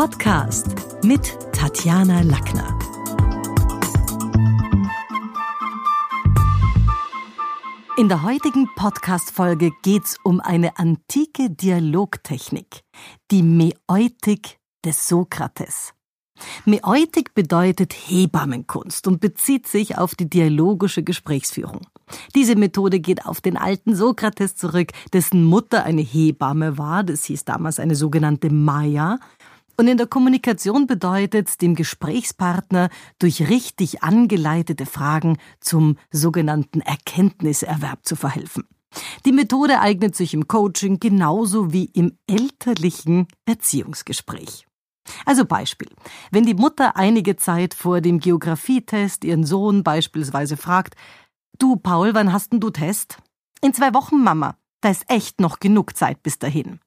[0.00, 0.66] Podcast
[1.04, 2.78] mit Tatjana Lackner.
[7.98, 12.80] In der heutigen Podcast-Folge geht's um eine antike Dialogtechnik,
[13.30, 15.92] die Mäeutik des Sokrates.
[16.64, 21.86] Mäeutik bedeutet Hebammenkunst und bezieht sich auf die dialogische Gesprächsführung.
[22.34, 27.44] Diese Methode geht auf den alten Sokrates zurück, dessen Mutter eine Hebamme war, das hieß
[27.44, 29.18] damals eine sogenannte Maya,
[29.80, 38.14] und in der Kommunikation bedeutet, dem Gesprächspartner durch richtig angeleitete Fragen zum sogenannten Erkenntniserwerb zu
[38.14, 38.64] verhelfen.
[39.24, 44.66] Die Methode eignet sich im Coaching genauso wie im elterlichen Erziehungsgespräch.
[45.24, 45.88] Also Beispiel.
[46.30, 50.94] Wenn die Mutter einige Zeit vor dem Geografietest ihren Sohn beispielsweise fragt,
[51.58, 53.16] Du, Paul, wann hast denn du Test?
[53.62, 54.58] In zwei Wochen, Mama.
[54.82, 56.80] Da ist echt noch genug Zeit bis dahin.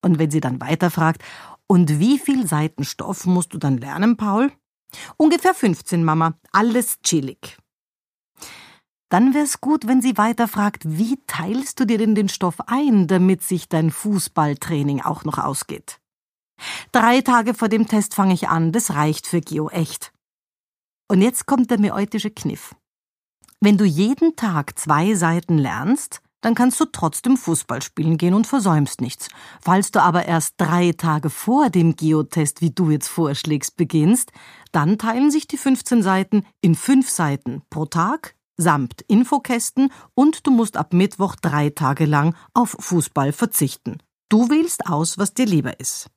[0.00, 1.22] Und wenn sie dann weiterfragt,
[1.70, 4.50] und wie viel Seiten Stoff musst du dann lernen, Paul?
[5.16, 6.34] Ungefähr 15, Mama.
[6.50, 7.58] Alles chillig.
[9.08, 13.44] Dann wär's gut, wenn sie weiterfragt, wie teilst du dir denn den Stoff ein, damit
[13.44, 16.00] sich dein Fußballtraining auch noch ausgeht?
[16.90, 20.12] Drei Tage vor dem Test fange ich an, das reicht für Geo echt.
[21.06, 22.74] Und jetzt kommt der meeutische Kniff.
[23.60, 28.46] Wenn du jeden Tag zwei Seiten lernst, dann kannst du trotzdem Fußball spielen gehen und
[28.46, 29.28] versäumst nichts.
[29.60, 34.32] Falls du aber erst drei Tage vor dem Geotest, wie du jetzt vorschlägst, beginnst,
[34.72, 40.50] dann teilen sich die 15 Seiten in fünf Seiten pro Tag samt Infokästen und du
[40.50, 43.98] musst ab Mittwoch drei Tage lang auf Fußball verzichten.
[44.28, 46.10] Du wählst aus, was dir lieber ist.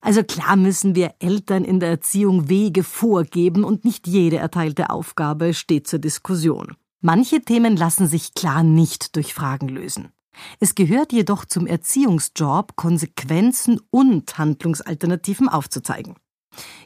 [0.00, 5.52] Also klar müssen wir Eltern in der Erziehung Wege vorgeben und nicht jede erteilte Aufgabe
[5.52, 6.76] steht zur Diskussion.
[7.00, 10.12] Manche Themen lassen sich klar nicht durch Fragen lösen.
[10.60, 16.16] Es gehört jedoch zum Erziehungsjob, Konsequenzen und Handlungsalternativen aufzuzeigen.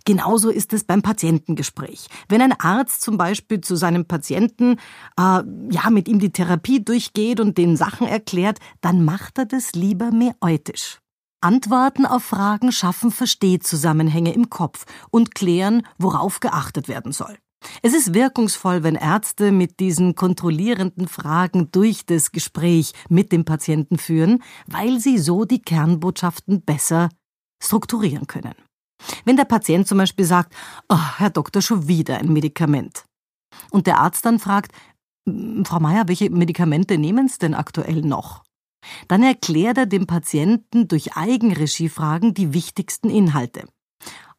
[0.05, 2.09] Genauso ist es beim Patientengespräch.
[2.29, 4.79] Wenn ein Arzt zum Beispiel zu seinem Patienten
[5.17, 9.73] äh, ja mit ihm die Therapie durchgeht und den Sachen erklärt, dann macht er das
[9.75, 10.99] lieber mäeutisch.
[11.41, 17.39] Antworten auf Fragen schaffen Verstehzusammenhänge im Kopf und klären, worauf geachtet werden soll.
[17.83, 23.99] Es ist wirkungsvoll, wenn Ärzte mit diesen kontrollierenden Fragen durch das Gespräch mit dem Patienten
[23.99, 27.11] führen, weil sie so die Kernbotschaften besser
[27.63, 28.55] strukturieren können.
[29.25, 30.55] Wenn der Patient zum Beispiel sagt,
[30.89, 33.05] oh, Herr Doktor, schon wieder ein Medikament.
[33.71, 34.73] Und der Arzt dann fragt,
[35.65, 38.43] Frau Meier, welche Medikamente nehmen Sie denn aktuell noch?
[39.09, 43.67] Dann erklärt er dem Patienten durch Eigenregiefragen die wichtigsten Inhalte.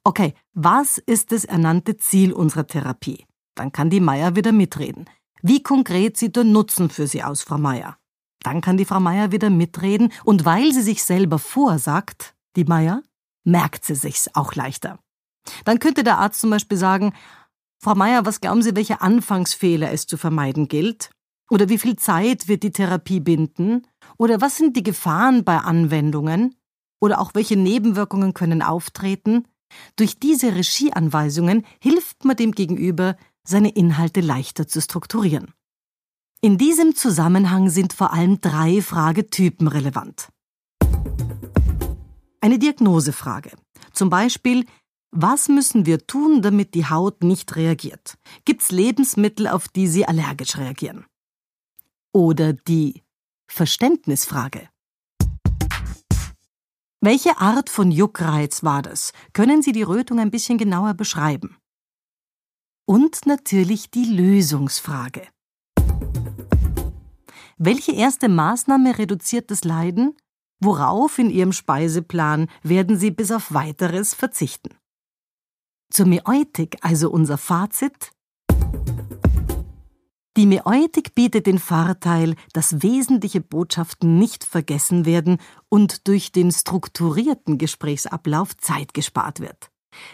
[0.03, 3.25] Okay, was ist das ernannte Ziel unserer Therapie?
[3.55, 5.05] Dann kann die Meier wieder mitreden.
[5.43, 7.97] Wie konkret sieht der Nutzen für Sie aus, Frau Meier?
[8.43, 13.03] Dann kann die Frau Meier wieder mitreden und weil sie sich selber vorsagt, die Meier,
[13.43, 14.97] merkt sie sich's auch leichter.
[15.65, 17.13] Dann könnte der Arzt zum Beispiel sagen,
[17.79, 21.11] Frau Meier, was glauben Sie, welche Anfangsfehler es zu vermeiden gilt?
[21.49, 23.87] Oder wie viel Zeit wird die Therapie binden?
[24.17, 26.55] Oder was sind die Gefahren bei Anwendungen?
[26.99, 29.47] Oder auch welche Nebenwirkungen können auftreten?
[29.95, 35.53] Durch diese Regieanweisungen hilft man dem Gegenüber, seine Inhalte leichter zu strukturieren.
[36.41, 40.29] In diesem Zusammenhang sind vor allem drei Fragetypen relevant.
[42.41, 43.51] Eine Diagnosefrage.
[43.93, 44.65] Zum Beispiel,
[45.11, 48.17] was müssen wir tun, damit die Haut nicht reagiert?
[48.45, 51.05] Gibt es Lebensmittel, auf die sie allergisch reagieren?
[52.11, 53.03] Oder die
[53.47, 54.70] Verständnisfrage.
[57.03, 59.11] Welche Art von Juckreiz war das?
[59.33, 61.57] Können Sie die Rötung ein bisschen genauer beschreiben?
[62.85, 65.27] Und natürlich die Lösungsfrage.
[67.57, 70.15] Welche erste Maßnahme reduziert das Leiden?
[70.59, 74.77] Worauf in Ihrem Speiseplan werden Sie bis auf weiteres verzichten?
[75.91, 78.11] Zur Mäeutik also unser Fazit.
[80.37, 87.57] Die Mäeutik bietet den Vorteil, dass wesentliche Botschaften nicht vergessen werden und durch den strukturierten
[87.57, 89.69] Gesprächsablauf Zeit gespart wird.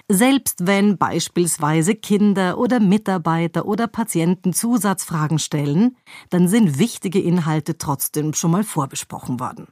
[0.10, 5.96] Selbst wenn beispielsweise Kinder oder Mitarbeiter oder Patienten Zusatzfragen stellen,
[6.32, 9.68] dann sind wichtige Inhalte trotzdem schon mal vorbesprochen worden.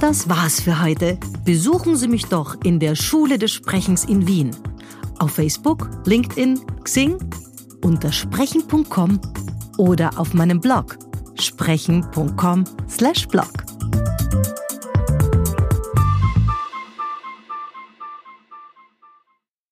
[0.00, 1.18] Das war's für heute.
[1.44, 4.50] Besuchen Sie mich doch in der Schule des Sprechens in Wien.
[5.20, 7.18] Auf Facebook, LinkedIn, Xing
[7.84, 9.20] unter sprechen.com
[9.78, 10.98] oder auf meinem Blog
[11.38, 13.63] sprechen.com/blog.